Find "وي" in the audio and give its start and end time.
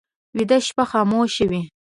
1.49-1.61